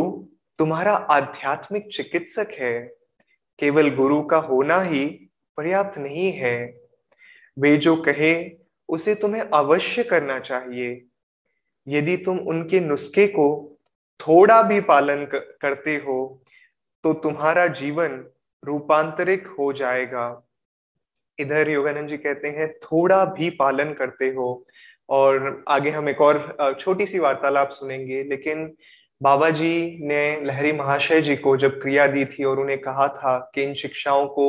तुम्हारा 0.60 0.94
आध्यात्मिक 0.94 1.88
चिकित्सक 1.94 2.48
है। 2.52 2.80
केवल 3.60 3.90
गुरु 3.96 4.22
का 4.24 4.38
होना 4.38 4.82
ही 4.82 5.06
पर्याप्त 5.58 5.98
नहीं 5.98 6.32
है। 6.32 6.58
वे 7.58 7.76
जो 7.78 7.96
कहे, 7.96 8.34
उसे 8.90 9.16
तुम्हें 9.16 9.42
अवश्य 9.44 10.04
करना 10.04 10.40
चाहिए। 10.40 11.02
यदि 11.88 12.18
तुम 12.18 12.40
उनके 12.40 12.80
नुस्खे 12.80 13.28
को 13.28 13.48
थोड़ा 14.20 14.62
भी 14.64 14.80
पालन 14.82 15.26
करते 15.34 15.96
हो 15.98 16.44
तो 17.04 17.14
तुम्हारा 17.14 17.68
जीवन 17.68 18.24
रूपांतरित 18.64 19.46
हो 19.60 19.72
जाएगा। 19.74 20.26
इधर 21.42 21.70
योगानंद 21.70 22.10
जी 22.10 22.18
कहते 22.18 22.48
हैं, 22.48 22.72
थोड़ा 22.76 23.24
भी 23.28 23.50
पालन 23.60 23.94
करते 23.94 24.30
हो। 24.30 24.66
और 25.10 25.64
आगे 25.68 25.90
हम 25.90 26.10
एक 26.10 26.22
और 26.22 26.78
छोटी 26.82 27.06
सी 27.08 27.20
वार्तालाप 27.20 27.70
सुनेंगे, 27.70 28.24
लेकिन 28.24 28.72
बाबा 29.22 29.50
जी 29.50 29.98
ने 30.02 30.42
लहरी 30.42 30.72
महाशय 30.74 31.22
जी 31.22 31.36
को 31.36 31.56
जब 31.58 31.82
क्रिया 31.82 32.06
दी 32.08 32.26
थी 32.26 32.44
और 32.44 32.60
उन्हें 32.60 32.78
कहा 32.82 33.08
था 33.08 33.38
कि 33.56 33.64
इन 33.64 33.74
शिक्षाओं 33.74 34.26
को 34.28 34.46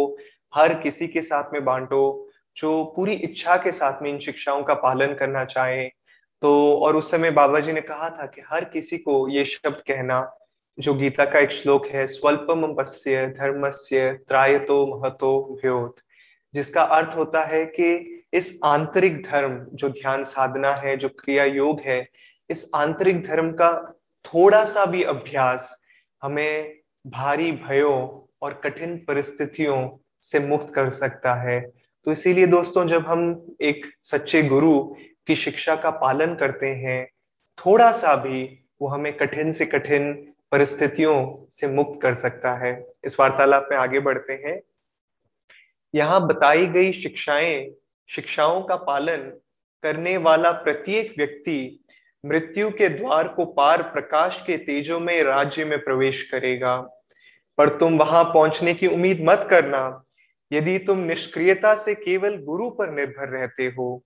हर 0.52 0.74
किसी 0.74 1.08
के 1.08 1.22
साथ 1.22 1.52
में 1.52 1.64
बांटो, 1.64 2.28
जो 2.56 2.84
पूरी 2.96 3.12
इच्छा 3.14 3.56
के 3.56 3.72
साथ 3.72 4.02
में 4.02 4.10
इन 4.10 4.18
शिक्षाओं 4.18 4.62
का 4.62 4.74
पालन 4.76 5.14
करना 5.14 5.44
चाहे 5.44 5.84
तो 6.42 6.52
और 6.76 6.96
उस 6.96 7.10
समय 7.10 7.30
बाबा 7.30 7.60
जी 7.60 7.72
ने 7.72 7.80
कहा 7.80 8.08
था 8.10 8.26
कि 8.26 8.42
हर 8.46 8.64
किसी 8.64 8.98
को 8.98 9.28
ये 9.28 9.44
शब्द 9.44 9.82
कहना, 9.88 10.30
जो 10.78 10.94
गीता 10.94 11.24
का 11.24 11.38
एक 11.38 11.52
श्लोक 11.52 11.86
है, 11.86 12.06
स्वल्पम 12.06 12.74
पश्य 12.74 13.26
धर्मस्य 13.38 14.12
त्रायतो 14.28 14.86
महतो 14.86 15.60
व्योत 15.62 15.96
जिसका 16.54 16.82
अर्थ 16.82 17.16
होता 17.16 17.44
है 17.44 17.66
कि 17.66 18.22
इस 18.32 18.60
आंतरिक 18.64 19.26
धर्म 19.26 19.66
जो 19.74 19.88
ध्यान 19.88 20.24
साधना 20.24 20.72
है, 20.72 20.96
जो 20.96 21.08
क्रिया 21.08 21.44
योग 21.44 21.80
है, 21.80 22.08
इस 22.50 22.70
आंतरिक 22.74 23.26
धर्म 23.26 23.50
का 23.50 23.98
थोड़ा 24.24 24.64
सा 24.64 24.86
भी 24.86 25.02
अभ्यास 25.02 25.86
हमें 26.22 26.74
भारी 27.06 27.52
भयों 27.52 28.28
और 28.42 28.60
कठिन 28.64 28.96
परिस्थितियों 29.08 29.90
से 30.22 30.38
मुक्त 30.38 30.74
कर 30.74 30.90
सकता 30.90 31.34
है। 31.34 31.72
तो 32.04 32.12
इसीलिए 32.12 32.46
दोस्तों, 32.46 32.86
जब 32.86 33.06
हम 33.06 33.46
एक 33.60 33.86
सच्चे 34.02 34.42
गुरु 34.42 34.96
की 35.26 35.36
शिक्षा 35.36 35.76
का 35.76 35.90
पालन 35.90 36.34
करते 36.34 36.66
हैं, 36.66 37.08
थोड़ा 37.58 37.92
सा 37.92 38.16
भी 38.16 38.66
वो 38.82 38.88
हमें 38.88 39.16
कठिन 39.16 39.52
से 39.52 39.66
कठिन 39.66 40.32
परिस्थितियों 40.52 41.46
से 41.50 41.66
मुक्त 41.66 42.02
कर 42.02 42.14
सकता 42.14 42.54
है। 42.54 42.84
इस 43.04 43.20
वार्तालाप 43.20 43.68
में 43.70 43.78
आगे 43.78 44.00
बढ़ते 44.00 44.32
हैं। 44.32 44.60
यहाँ 45.94 46.26
बताई 46.26 46.66
गई 46.66 46.92
शिक्षाएँ, 46.92 47.70
शिक्षाओं 48.08 48.62
का 48.62 48.76
पालन 48.76 49.16
करने 49.82 50.16
वाला 50.16 50.52
प्रत्येक 50.52 51.14
व्यक्ति 51.18 51.84
मृत्यु 52.24 52.70
के 52.70 52.88
द्वार 52.88 53.28
को 53.28 53.44
पार 53.44 53.82
प्रकाश 53.82 54.42
के 54.46 54.56
तेजों 54.56 55.00
में 55.00 55.22
राज्य 55.22 55.64
में 55.64 55.78
प्रवेश 55.78 56.22
करेगा। 56.22 56.76
पर 57.58 57.68
तुम 57.68 57.98
वहाँ 57.98 58.24
पहुँचने 58.24 58.74
की 58.74 58.86
उम्मीद 58.86 59.20
मत 59.22 59.46
करना। 59.50 60.04
यदि 60.52 60.78
तुम 60.78 60.98
निष्क्रियता 60.98 61.74
से 61.74 61.94
केवल 61.94 62.36
गुरु 62.36 62.70
पर 62.70 62.90
निर्भर 62.90 63.28
रहते 63.28 63.66
हो, 63.66 64.04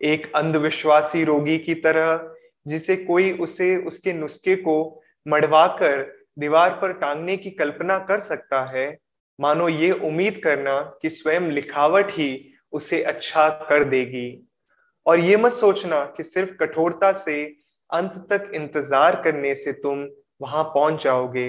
एक 0.00 0.32
अंधविश्वासी 0.36 1.24
रोगी 1.24 1.58
की 1.58 1.74
तरह, 1.74 2.34
जिसे 2.66 2.96
कोई 2.96 3.32
उसे 3.32 3.76
उसके 3.76 4.12
नुस्खे 4.12 4.56
को 4.56 5.02
मड़वाकर 5.28 6.02
दीवार 6.38 6.70
पर 6.70 6.92
टांगने 6.92 7.36
की 7.36 7.50
कल्पना 7.50 7.98
कर 7.98 8.20
सकता 8.20 8.64
है 8.64 8.98
मानो 9.40 9.68
ये 9.68 9.90
उम्मीद 9.92 10.40
करना 10.44 10.80
कि 11.02 11.10
स्वयं 11.10 11.50
लिखावट 11.50 12.10
ही 12.10 12.30
उसे 12.72 13.02
अच्छा 13.02 13.48
कर 13.68 13.84
देगी। 13.84 14.46
और 15.06 15.20
ये 15.20 15.36
मत 15.36 15.52
सोचना 15.52 16.04
कि 16.16 16.22
सिर्फ़ 16.22 16.52
कठोरता 16.54 17.12
से 17.12 17.42
अंत 17.90 18.26
तक 18.32 18.50
इंतज़ार 18.54 19.20
करने 19.22 19.54
से 19.54 19.72
तुम 19.72 20.06
वहाँ 20.42 20.64
पहुँच 20.64 21.02
जाओगे। 21.04 21.48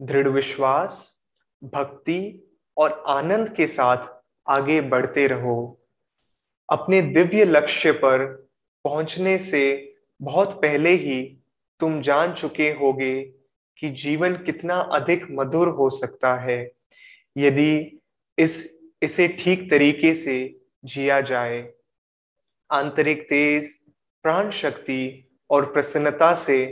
दृढ़ 0.00 0.28
विश्वास, 0.28 1.24
भक्ति 1.62 2.48
और 2.76 3.02
आनंद 3.08 3.48
के 3.48 3.66
साथ 3.66 4.08
आगे 4.46 4.80
बढ़ते 4.80 5.26
रहो। 5.26 5.78
अपने 6.68 7.02
दिव्य 7.02 7.44
लक्ष्य 7.44 7.92
पर 7.92 8.26
पहुँचने 8.84 9.38
से 9.38 9.62
बहुत 10.20 10.52
पहले 10.62 10.90
ही 10.90 11.22
तुम 11.80 12.00
जान 12.02 12.32
चुके 12.32 12.70
होगे 12.72 13.20
कि 13.78 13.90
जीवन 13.90 14.34
कितना 14.36 14.74
अधिक 14.92 15.26
मधुर 15.30 15.68
हो 15.68 15.88
सकता 15.90 16.34
है। 16.40 16.60
यदि 17.36 18.00
इस, 18.38 18.80
इसे 19.02 19.28
ठीक 19.40 19.70
तरीके 19.70 20.14
से 20.14 20.36
जिया 20.84 21.20
जाए, 21.20 21.72
आंतरिक 22.70 23.22
तेज, 23.22 23.72
प्राण 24.24 24.50
शक्ति 24.50 25.28
और 25.50 25.64
प्रसन्नता 25.72 26.32
से 26.34 26.64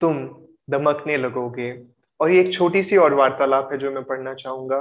तुम 0.00 0.24
दमकने 0.70 1.16
लगोगे। 1.16 1.72
और 2.20 2.30
ये 2.30 2.40
एक 2.40 2.52
छोटी 2.54 2.82
सी 2.82 2.96
और 2.96 3.14
वार्तालाप 3.14 3.68
है 3.72 3.78
जो 3.78 3.90
मैं 3.90 4.02
पढ़ना 4.04 4.34
चाहूँगा। 4.34 4.78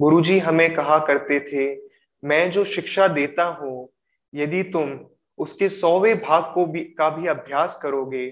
गुरुजी 0.00 0.38
हमें 0.38 0.74
कहा 0.74 0.98
करते 0.98 1.40
थे, 1.42 1.74
मैं 2.22 2.50
जो 2.50 2.64
शिक्षा 2.64 3.08
देता 3.08 3.44
हूँ, 3.44 3.88
यदि 4.32 4.62
तुम 4.62 4.98
उसके 5.38 5.68
सौवे 5.68 6.14
भाग 6.14 6.52
को 6.54 6.64
भी, 6.66 6.80
का 6.80 7.08
भी 7.10 7.26
अभ्यास 7.28 7.78
करोगे 7.82 8.28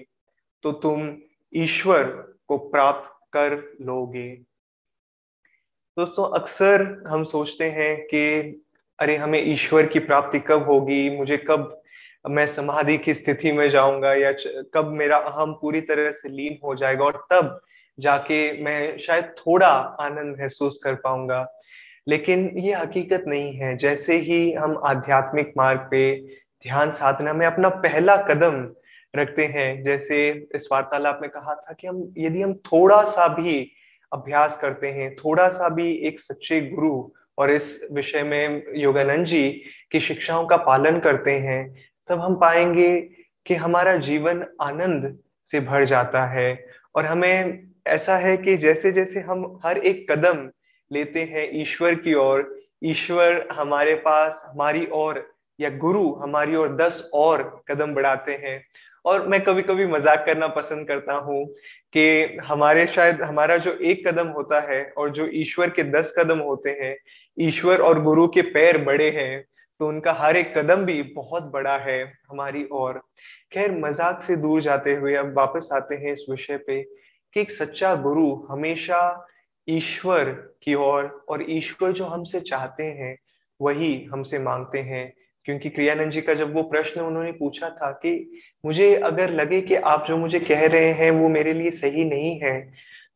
तो 0.63 0.71
तुम 0.73 1.15
ईश्वर 1.53 2.03
को 2.47 2.57
प्राप्त 2.57 3.09
कर 3.33 3.55
लोगे। 3.81 4.29
दोस्तों, 5.97 6.39
अक्सर 6.39 7.03
हम 7.07 7.23
सोचते 7.23 7.65
हैं 7.65 8.01
कि, 8.01 8.39
अरे, 8.99 9.15
हमें 9.15 9.51
ईश्वर 9.51 9.85
की 9.85 9.99
प्राप्ति 9.99 10.39
कब 10.39 10.63
होगी? 10.63 11.17
मुझे 11.17 11.37
कब 11.37 11.81
मैं 12.29 12.45
समाधि 12.45 12.97
की 12.97 13.13
स्थिति 13.13 13.51
में 13.51 13.69
जाऊँगा? 13.69 14.13
या 14.13 14.33
कब 14.73 14.89
मेरा 14.91 15.17
अहम 15.17 15.53
पूरी 15.53 15.81
तरह 15.81 16.11
से 16.11 16.29
लीन 16.29 16.57
हो 16.63 16.75
जाएगा? 16.75 17.05
और 17.05 17.27
तब 17.31 17.61
जाके 17.99 18.63
मैं 18.63 18.97
शायद 18.97 19.25
थोड़ा 19.25 19.67
आनंद 19.99 20.37
महसूस 20.39 20.81
कर 20.83 20.95
पाऊँगा। 20.95 21.59
लेकिन 22.07 22.51
ये 22.57 22.73
हकीकत 22.73 23.23
नहीं 23.27 23.53
है। 23.53 23.77
जैसे 23.77 24.15
ही 24.15 24.53
हम 24.53 24.81
आध्यात्मिक 24.83 25.53
मार्ग 25.57 25.87
पे 25.91 26.15
ध्यान 26.63 26.91
साधना 26.91 27.33
में 27.33 27.47
अपना 27.47 27.69
पहला 27.69 28.17
कदम 28.17 28.69
रखते 29.15 29.45
हैं, 29.45 29.83
जैसे 29.83 30.47
इस 30.55 30.69
वार्तालाप 30.71 31.19
में 31.21 31.29
कहा 31.29 31.55
था 31.55 31.73
कि 31.73 31.87
हम, 31.87 32.13
यदि 32.17 32.41
हम 32.41 32.53
थोड़ा 32.53 33.03
सा 33.03 33.27
भी 33.27 33.71
अभ्यास 34.13 34.57
करते 34.57 34.87
हैं। 34.87 35.15
थोड़ा 35.15 35.49
सा 35.49 35.69
भी 35.69 35.91
एक 35.93 36.19
सच्चे 36.19 36.61
गुरु 36.61 37.09
और 37.37 37.51
इस 37.51 37.89
विषय 37.91 38.23
में 38.23 38.63
योगानंद 38.75 39.25
जी 39.25 39.49
की 39.91 39.99
शिक्षाओं 39.99 40.45
का 40.47 40.57
पालन 40.57 40.99
करते 40.99 41.31
हैं, 41.31 41.75
तब 42.07 42.19
हम 42.19 42.35
पाएँगे 42.35 43.01
कि 43.45 43.55
हमारा 43.55 43.97
जीवन 43.97 44.45
आनंद 44.61 45.17
से 45.45 45.59
भर 45.59 45.85
जाता 45.85 46.25
है। 46.25 46.67
और 46.95 47.05
हमें 47.05 47.63
ऐसा 47.87 48.17
है 48.17 48.37
कि 48.37 48.57
जैसे 48.57 48.91
जैसे 48.91 49.19
हम 49.19 49.59
हर 49.65 49.77
एक 49.77 50.11
कदम 50.11 50.49
लेते 50.91 51.23
हैं 51.23 51.49
ईश्वर 51.61 51.95
की 51.95 52.13
ओर, 52.13 52.59
ईश्वर 52.83 53.47
हमारे 53.51 53.95
पास, 53.95 54.45
हमारी 54.47 54.87
ओर 54.91 55.31
या 55.59 55.69
गुरु 55.69 56.13
हमारी 56.13 56.55
ओर 56.55 56.75
दस 56.75 57.11
और 57.13 57.63
कदम 57.67 57.93
बढ़ाते 57.93 58.31
हैं 58.31 58.65
और 59.05 59.27
मैं 59.27 59.41
कभी 59.41 59.61
कभी 59.61 59.85
मज़ाक 59.85 60.25
करना 60.25 60.47
पसंद 60.47 60.87
करता 60.87 61.13
हूँ 61.13 61.45
कि 61.93 62.37
हमारे 62.45 62.87
शायद 62.87 63.21
हमारा 63.21 63.57
जो 63.57 63.73
एक 63.73 64.07
कदम 64.07 64.27
होता 64.27 64.59
है 64.61 64.83
और 64.97 65.09
जो 65.09 65.27
ईश्वर 65.33 65.69
के 65.69 65.83
दस 65.83 66.13
कदम 66.19 66.39
होते 66.39 66.69
हैं 66.69 66.95
ईश्वर 67.37 67.81
और 67.81 68.01
गुरु 68.03 68.27
के 68.27 68.41
पैर 68.41 68.77
बड़े 68.83 69.09
हैं 69.09 69.43
तो 69.79 69.87
उनका 69.87 70.11
हर 70.13 70.37
एक 70.37 70.57
कदम 70.57 70.85
भी 70.85 71.01
बहुत 71.03 71.43
बड़ा 71.43 71.77
है 71.77 72.01
हमारी 72.31 72.67
ओर। 72.71 73.01
खैर 73.53 73.71
मज़ाक 73.71 74.21
से 74.23 74.35
दूर 74.35 74.61
जाते 74.61 74.93
हुए 74.93 75.15
अब 75.15 75.33
वापस 75.37 75.69
आते 75.73 75.95
हैं 75.95 76.13
इस 76.13 76.25
विषय 76.29 76.57
पे 76.57 76.81
कि 77.35 77.41
एक 77.41 77.51
सच्चा 77.51 77.95
गुरु 77.95 78.33
हमेशा 78.49 79.27
ईश्वर 79.67 80.23
की 80.63 80.73
ओर 80.73 80.83
और, 80.83 81.25
और 81.29 81.45
ईश्वर 81.49 81.91
जो 81.91 82.05
हमसे 82.05 82.39
चाहते 82.39 82.83
हैं 82.83 83.15
वही 83.61 83.93
हमसे 84.13 84.39
मांगते 84.39 84.79
हैं। 84.79 85.13
क्योंकि 85.45 85.69
क्रियानंद 85.69 86.11
जी 86.11 86.21
का 86.21 86.33
जब 86.33 86.53
वो 86.53 86.63
प्रश्न 86.63 87.01
उन्होंने 87.01 87.31
पूछा 87.31 87.69
था 87.69 87.91
कि 87.91 88.11
मुझे 88.65 88.95
अगर 88.95 89.29
लगे 89.29 89.61
कि 89.61 89.75
आप 89.75 90.05
जो 90.07 90.17
मुझे 90.17 90.39
कह 90.39 90.67
रहे 90.67 90.91
हैं 90.93 91.11
वो 91.11 91.29
मेरे 91.29 91.53
लिए 91.53 91.71
सही 91.71 92.05
नहीं 92.05 92.39
है 92.39 92.73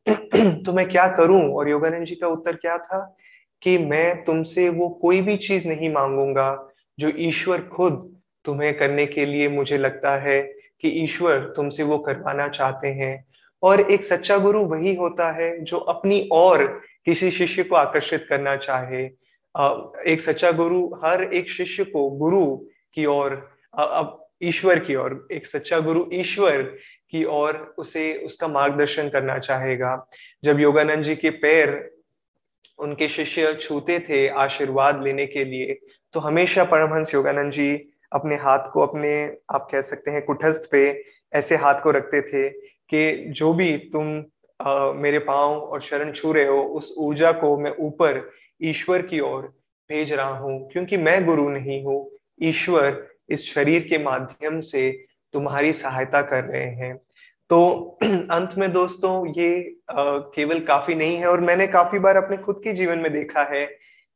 तो 0.64 0.72
मैं 0.72 0.88
क्या 0.88 1.06
करूँ? 1.08 1.42
और 1.54 1.68
योगानंद 1.68 2.06
जी 2.06 2.14
का 2.14 2.28
उत्तर 2.28 2.56
क्या 2.56 2.78
था? 2.78 3.16
कि 3.62 3.78
मैं 3.78 4.24
तुमसे 4.24 4.68
वो 4.68 4.88
कोई 4.88 5.20
भी 5.20 5.36
चीज़ 5.36 5.68
नहीं 5.68 5.92
मांगूँगा 5.92 6.68
जो 6.98 7.10
ईश्वर 7.16 7.60
खुद 7.62 8.16
तुम्हें 8.44 8.78
करने 8.78 9.06
के 9.06 9.26
लिए 9.26 9.48
मुझे 9.48 9.78
लगता 9.78 10.16
है 10.16 10.42
कि 10.80 10.88
ईश्वर 10.88 11.38
तुमसे 11.56 11.82
वो 11.82 11.98
करवाना 11.98 12.48
चाहते 12.48 12.88
हैं। 12.88 13.24
और 13.62 13.80
एक 13.80 14.04
सच्चा 14.04 14.38
गुरु 14.38 14.64
वही 14.64 14.94
होता 14.94 15.30
है 15.32 15.64
जो 15.64 15.78
अपनी 15.78 16.28
और 16.32 16.66
किसी 17.04 17.30
शिष्य 17.30 17.62
को 17.64 17.76
आकर्षित 17.76 18.26
करना 18.28 18.56
चाहे। 18.56 19.04
एक 20.12 20.20
सच्चा 20.20 20.52
गुरु, 20.52 20.86
हर 21.04 21.22
एक 21.24 21.50
शिष्य 21.50 21.84
को 21.84 22.10
गुरु 22.10 22.56
की 22.94 23.06
ओर 23.06 23.56
ईश्वर 24.48 24.78
की 24.78 24.94
ओर 24.94 25.26
एक 25.32 25.46
सच्चा 25.46 25.78
गुरु 25.80 26.04
ईश्वर 26.12 26.62
की 27.10 27.24
ओर 27.24 27.74
उसे 27.78 28.12
उसका 28.26 28.48
मार्गदर्शन 28.48 29.08
करना 29.08 29.38
चाहेगा। 29.38 29.96
जब 30.44 30.60
योगानंद 30.60 31.04
जी 31.04 31.16
के 31.16 31.30
पैर 31.30 31.72
उनके 32.78 33.08
शिष्य 33.08 33.54
छूते 33.62 33.98
थे 34.08 34.26
आशीर्वाद 34.28 35.02
लेने 35.02 35.26
के 35.26 35.44
लिए 35.44 35.78
तो 36.14 36.20
हमेशा 36.20 36.64
परमहंस 36.64 37.14
योगानंद 37.14 37.52
जी 37.52 37.72
अपने 38.12 38.36
हाथ 38.36 38.70
को 38.72 38.80
अपने 38.80 39.14
आप 39.50 39.68
कह 39.72 39.80
सकते 39.80 40.10
हैं 40.10 40.22
कुठस्थ 40.24 40.70
पे 40.72 40.82
ऐसे 41.32 41.56
हाथ 41.56 41.82
को 41.82 41.90
रखते 41.90 42.20
थे 42.22 42.48
कि 42.90 43.32
जो 43.32 43.52
भी 43.54 43.76
तुम 43.92 44.24
आ, 44.60 44.92
मेरे 44.92 45.18
पाँव 45.18 45.52
और 45.52 45.80
शरण 45.80 46.12
छू 46.12 46.32
रहे 46.32 46.46
हो 46.46 46.62
उस 46.78 46.94
ऊर्जा 46.98 47.32
को 47.32 47.56
मैं 47.58 47.74
ऊपर 47.78 48.30
ईश्वर 48.62 49.02
की 49.02 49.20
ओर 49.20 49.42
भेज 49.90 50.12
रहा 50.12 50.36
हूँ। 50.38 50.68
क्योंकि 50.72 50.96
मैं 50.96 51.24
गुरु 51.26 51.48
नहीं 51.48 51.82
हूँ 51.84 51.98
ईश्वर 52.42 52.90
इस 53.28 53.54
शरीर 53.54 53.86
के 53.88 53.98
माध्यम 53.98 54.60
से 54.60 55.06
तुम्हारी 55.32 55.72
सहायता 55.72 56.22
कर 56.22 56.44
रहे 56.44 56.66
हैं। 56.66 56.96
तो 57.50 57.98
अंत 58.04 58.54
में 58.58 58.72
दोस्तों, 58.72 59.26
ये 59.38 59.76
केवल 59.90 60.60
काफ़ी 60.60 60.94
नहीं 60.94 61.16
है 61.16 61.26
और 61.26 61.40
मैंने 61.40 61.66
काफ़ी 61.66 61.98
बार 61.98 62.16
अपने 62.16 62.36
खुद 62.36 62.60
के 62.64 62.72
जीवन 62.72 62.98
में 62.98 63.12
देखा 63.12 63.42
है 63.42 63.66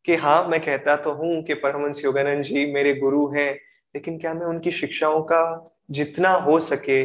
कि 0.04 0.14
हाँ 0.14 0.48
मैं 0.48 0.60
कहता 0.60 0.96
तो 0.96 1.12
हूँ 1.12 1.42
कि 1.42 1.54
परमंश 1.54 2.04
योगानंद 2.04 2.44
जी 2.44 2.72
मेरे 2.72 2.94
गुरु 2.94 3.28
हैं, 3.28 3.52
लेकिन 3.94 4.18
क्या 4.18 4.34
मैं 4.34 4.46
उनकी 4.46 4.72
शिक्षाओं 4.72 5.22
का 5.22 5.74
जितना 5.90 6.30
हो 6.30 6.60
सके 6.60 7.04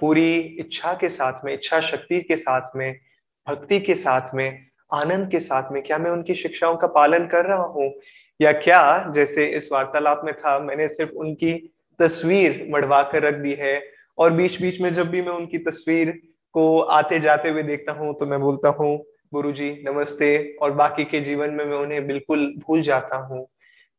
पूरी 0.00 0.38
इच्छा 0.38 0.92
के 0.92 1.08
साथ 1.08 1.44
में, 1.44 1.54
इच्छा 1.54 1.80
शक्ति 1.80 2.20
के 2.20 2.36
साथ 2.36 2.76
में, 2.76 3.00
भक्ति 3.48 3.80
के 3.80 3.94
साथ 3.94 4.34
में, 4.34 4.66
आनंद 4.94 5.30
के 5.30 5.40
साथ 5.40 5.72
में, 5.72 5.82
क्या 5.82 5.98
मैं 5.98 6.10
उनकी 6.10 6.34
शिक्षाओं 6.34 6.76
का 6.76 6.86
पालन 6.86 7.26
कर 7.26 7.44
रहा 7.44 7.62
हूँ? 7.62 7.94
या 8.40 8.52
क्या 8.54 9.12
जैसे 9.14 9.46
इस 9.48 9.68
वार्तालाप 9.72 10.20
में 10.24 10.34
था, 10.34 10.58
मैंने 10.58 10.88
सिर्फ़ 10.88 11.12
उनकी 11.12 11.52
तस्वीर 12.00 12.66
मढ़वा 12.70 13.02
कर 13.02 13.22
रख 13.22 13.34
दी 13.34 13.52
है 13.54 13.80
और 14.18 14.32
बीच 14.32 14.60
बीच 14.62 14.80
में 14.80 14.92
जब 14.94 15.08
भी 15.10 15.22
मैं 15.22 15.32
उनकी 15.32 15.58
तस्वीर 15.60 16.10
को 16.54 16.78
आते 16.80 17.18
जाते 17.20 17.48
हुए 17.48 17.62
देखता 17.62 17.92
हूँ 17.92 18.14
तो 18.14 18.26
मैं 18.26 18.40
बोलता 18.40 18.68
हूँ 18.78 18.96
गुरु 19.34 19.52
जी 19.52 19.70
नमस्ते, 19.86 20.56
और 20.62 20.72
बाकी 20.72 21.04
के 21.04 21.20
जीवन 21.20 21.50
में 21.50 21.64
मैं 21.64 21.76
उन्हें 21.76 22.06
बिल्कुल 22.06 22.46
भूल 22.58 22.82
जाता 22.82 23.16
हूँ। 23.26 23.46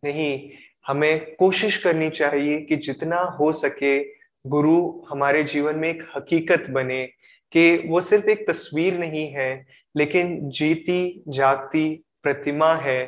नहीं, 0.04 0.50
हमें 0.88 1.36
कोशिश 1.36 1.78
करनी 1.78 2.10
चाहिए 2.10 2.60
कि 2.62 2.76
जितना 2.78 3.20
हो 3.40 3.52
सके 3.54 3.98
गुरु 4.46 4.80
हमारे 5.10 5.44
जीवन 5.44 5.76
में 5.76 5.90
एक 5.90 6.02
हकीकत 6.16 6.66
बने 6.70 7.06
कि 7.54 7.88
वो 7.88 8.02
सिर्फ़ 8.02 8.30
एक 8.30 8.46
तस्वीर 8.50 8.98
नहीं 9.00 9.28
है, 9.28 9.66
लेकिन 9.96 10.50
जीती 10.50 11.24
जागती 11.30 11.88
प्रतिमा 12.24 12.74
है। 12.78 13.02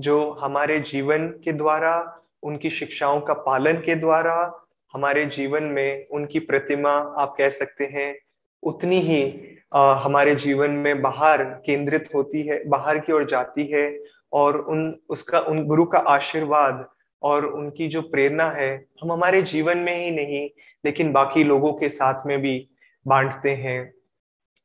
जो 0.00 0.30
हमारे 0.30 0.80
जीवन 0.80 1.28
के 1.28 1.52
द्वारा 1.52 2.20
उनकी 2.42 2.70
शिक्षाओं 2.70 3.20
का 3.20 3.34
पालन 3.34 3.74
के 3.74 3.94
द्वारा 3.94 4.64
हमारे 4.92 5.24
जीवन 5.24 5.62
में 5.62 6.06
उनकी 6.08 6.38
प्रतिमा 6.38 6.90
आप 6.90 7.34
कह 7.38 7.48
सकते 7.48 7.84
हैं 7.84 8.18
उतनी 8.62 9.00
ही 9.00 9.44
आ, 9.74 9.92
हमारे 9.92 10.34
जीवन 10.34 10.70
में 10.70 11.02
बाहर 11.02 11.44
केंद्रित 11.44 12.08
होती 12.14 12.42
है 12.42 12.68
बाहर 12.68 12.98
की 12.98 13.12
ओर 13.12 13.24
जाती 13.24 13.66
है 13.66 13.98
और 14.32 14.58
उन 14.58 14.98
उसका 15.08 15.40
उन 15.40 15.64
गुरु 15.64 15.84
का 15.84 15.98
आशीर्वाद 15.98 16.88
और 17.22 17.46
उनकी 17.46 17.88
जो 17.88 18.02
प्रेरणा 18.02 18.50
है 18.50 18.86
हम 19.02 19.12
हमारे 19.12 19.42
जीवन 19.42 19.78
में 19.78 20.04
ही 20.04 20.10
नहीं 20.10 20.48
लेकिन 20.84 21.12
बाकी 21.12 21.44
लोगों 21.44 21.72
के 21.72 21.88
साथ 21.88 22.26
में 22.26 22.40
भी 22.40 22.68
बांटते 23.06 23.50
हैं। 23.50 23.97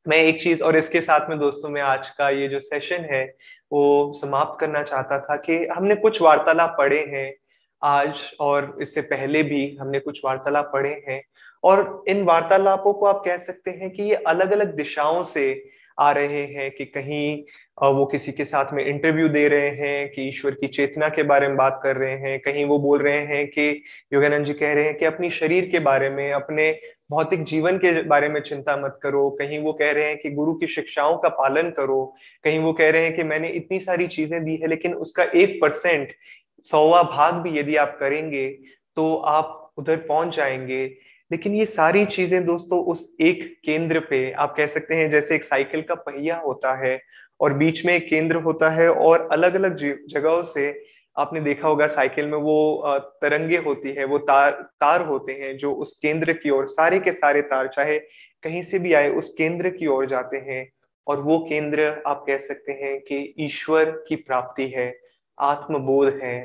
मैं 0.05 0.17
एक 0.17 0.41
चीज़ 0.41 0.63
और 0.63 0.75
इसके 0.77 1.01
साथ 1.01 1.29
में 1.29 1.38
दोस्तों 1.39 1.69
में 1.69 1.81
आज 1.81 2.10
का 2.10 2.29
ये 2.29 2.48
जो 2.48 2.60
सेशन 2.60 3.05
है, 3.12 3.24
वो 3.72 4.13
समाप्त 4.15 4.60
करना 4.60 4.81
चाहता 4.83 5.19
था 5.19 5.36
कि 5.36 5.65
हमने 5.67 5.95
कुछ 5.95 6.22
वार्तालाप 6.22 6.75
पढ़े 6.77 7.00
हैं 7.10 7.33
आज 7.81 8.19
और 8.39 8.77
इससे 8.81 9.01
पहले 9.01 9.43
भी 9.43 9.77
हमने 9.81 10.00
कुछ 10.00 10.19
वार्तालाप 10.25 10.69
पढ़े 10.74 11.03
हैं। 11.07 11.22
और 11.63 12.03
इन 12.07 12.24
वार्तालापों 12.24 12.93
को 12.93 13.05
आप 13.05 13.22
कह 13.25 13.38
सकते 13.38 13.72
हैं 13.72 13.89
कि 13.91 14.03
ये 14.03 14.15
अलग 14.27 14.51
अलग 14.51 14.75
दिशाओं 14.75 15.24
से 15.24 15.63
आ 16.00 16.12
रहे 16.12 16.43
हैं 16.45 16.69
कि 16.72 16.86
कहीं 16.86 17.43
वो 17.77 18.06
किसी 18.06 18.32
के 18.32 18.46
साथ 18.46 18.74
में 18.74 18.86
इंटरव्यू 18.86 19.27
दे 19.27 19.48
रहे 19.48 19.70
हैं 19.70 20.10
कि 20.10 20.27
ईश्वर 20.27 20.51
की 20.51 20.68
चेतना 20.68 21.08
के 21.10 21.24
बारे 21.24 21.48
में 21.48 21.56
बात 21.58 21.80
कर 21.84 21.96
रहे 21.98 22.15
हैं। 22.18 22.39
कहीं 22.39 22.65
वो 22.65 22.77
बोल 22.80 23.01
रहे 23.01 23.18
हैं 23.18 23.46
कि 23.48 23.84
योगानंद 24.13 24.46
जी 24.46 24.53
कह 24.53 24.74
रहे 24.74 24.86
हैं 24.86 24.98
कि 24.98 25.06
अपनी 25.06 25.30
शरीर 25.30 25.70
के 25.70 25.80
बारे 25.80 26.10
में, 26.10 26.32
अपने 26.32 26.72
भौतिक 27.12 27.44
जीवन 27.44 27.77
के 27.77 28.01
बारे 28.03 28.30
में 28.30 28.42
चिंता 28.42 28.75
मत 28.77 29.00
करो। 29.03 29.30
कहीं 29.30 29.60
वो 29.60 29.74
कह 29.74 29.92
रहे 29.92 30.06
हैं 30.06 30.18
कि 30.18 30.30
गुरु 30.30 30.53
की 30.53 30.68
शिक्षाओं 30.68 31.18
का 31.18 31.30
पालन 31.30 31.70
करो। 31.70 32.15
कहीं 32.44 32.60
वो 32.60 32.74
कह 32.74 32.89
रहे 32.89 33.03
हैं 33.03 33.15
कि 33.15 33.24
मैंने 33.24 33.48
इतनी 33.48 33.80
सारी 33.80 34.08
चीज़ें 34.08 34.44
दी 34.46 34.56
है, 34.56 34.68
लेकिन 34.68 34.94
उसका 34.94 35.24
एक 35.24 35.60
परसेंट 35.62 36.13
सौवा 36.63 37.01
भाग 37.03 37.34
भी 37.34 37.60
यदि 37.60 37.75
आप 37.75 37.98
करेंगे 38.00 38.48
तो 38.98 39.15
आप 39.15 39.72
उधर 39.77 39.98
पहुँच 39.98 40.36
जाएँगे। 40.36 40.86
लेकिन 41.32 41.56
ये 41.56 41.65
सारी 41.65 42.06
चीज़ें 42.06 42.46
दोस्तों 42.46 42.84
उस 42.86 43.15
एक 43.22 43.44
केंद्र 43.65 44.00
पे, 44.00 44.32
आप 44.32 44.53
कह 44.58 44.65
सकते 44.68 44.96
हैं 44.96 45.10
जैसे 45.10 45.36
एक 45.36 45.44
साइकिल 45.44 45.82
का 45.82 45.96
पहिया 45.96 46.38
होता 46.38 46.75
है। 46.86 46.96
और 47.43 47.53
बीच 47.53 47.85
में 47.85 47.93
एक 47.93 48.09
केंद्र 48.09 48.35
होता 48.35 48.69
है 48.69 48.89
और 48.89 49.27
अलग 49.31 49.55
अलग 49.55 49.77
जगहों 50.09 50.43
से 50.43 50.83
आपने 51.17 51.39
देखा 51.41 51.67
होगा 51.67 51.88
साइकिल 51.88 52.25
में 52.25 52.38
वो 52.38 53.00
तरंगे 53.21 53.57
होती 53.57 53.91
है, 53.91 54.05
वो 54.05 54.17
तार 54.17 54.51
तार 54.51 55.01
होते 55.01 55.33
हैं 55.33 55.57
जो 55.57 55.73
उस 55.73 55.97
केंद्र 56.01 56.33
की 56.33 56.50
ओर, 56.50 56.67
सारे 56.67 57.00
के 57.00 57.12
सारे 57.12 57.41
तार, 57.41 57.67
चाहे 57.67 57.97
कहीं 58.43 58.62
से 58.62 58.79
भी 58.79 58.93
आए, 58.93 59.09
उस 59.09 59.33
केंद्र 59.33 59.69
की 59.69 59.88
ओर 59.88 60.05
जाते 60.05 60.38
हैं 60.38 60.67
और 61.07 61.19
वो 61.19 61.38
केंद्र 61.50 62.03
आप 62.07 62.23
कह 62.27 62.38
सकते 62.38 62.71
हैं 62.71 63.00
कि 63.00 63.33
ईश्वर 63.39 63.91
की 64.07 64.15
प्राप्ति 64.15 64.67
है, 64.67 64.95
आत्मबोध 65.38 66.19
है। 66.23 66.39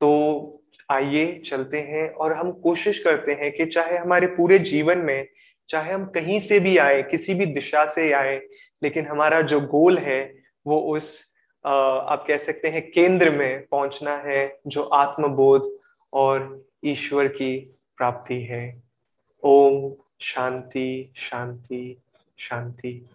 तो 0.00 0.60
आइए 0.90 1.42
चलते 1.46 1.78
हैं 1.78 2.08
और 2.10 2.32
हम 2.32 2.50
कोशिश 2.52 2.98
करते 2.98 3.32
हैं 3.32 3.52
कि 3.52 3.66
चाहे 3.66 3.96
हमारे 3.98 4.26
पूरे 4.26 4.58
जीवन 4.58 4.98
में, 4.98 5.26
चाहे 5.68 5.92
हम 5.92 6.04
कहीं 6.04 6.40
से 6.40 6.60
भी 6.60 6.76
आए, 6.78 7.02
किसी 7.02 7.34
भी 7.34 7.46
दिशा 7.46 7.86
से 7.86 8.12
आए, 8.12 8.40
लेकिन 8.82 9.06
हमारा 9.06 9.40
जो 9.42 9.60
गोल 9.60 9.98
है 9.98 10.39
वो 10.66 10.80
उस 10.94 11.20
आप 11.64 12.24
कह 12.28 12.36
सकते 12.36 12.68
हैं, 12.68 12.90
केंद्र 12.90 13.30
में 13.30 13.66
पहुँचना 13.66 14.16
है 14.16 14.58
जो 14.66 14.82
आत्मबोध 14.82 15.70
और 16.12 16.64
ईश्वर 16.84 17.28
की 17.28 17.56
प्राप्ति 17.96 18.40
है। 18.42 18.82
ओम 19.42 19.92
शांति 20.22 21.12
शांति 21.16 21.96
शांति। 22.38 23.08